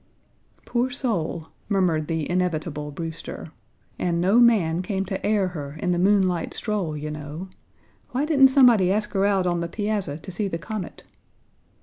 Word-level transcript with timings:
"Poor 0.65 0.89
soul," 0.89 1.49
murmured 1.69 2.07
the 2.07 2.27
inevitable 2.27 2.89
Brewster, 2.89 3.51
"and 3.99 4.19
no 4.19 4.39
man 4.39 4.81
came 4.81 5.05
to 5.05 5.23
air 5.23 5.49
her 5.49 5.77
in 5.79 5.91
the 5.91 5.99
moonlight 5.99 6.55
stroll, 6.55 6.97
you 6.97 7.11
know. 7.11 7.49
Why 8.09 8.25
didn't 8.25 8.47
somebody 8.47 8.91
ask 8.91 9.11
her 9.13 9.27
out 9.27 9.45
on 9.45 9.59
the 9.59 9.67
piazza 9.67 10.17
to 10.17 10.31
see 10.31 10.47
the 10.47 10.57
comet?" 10.57 11.03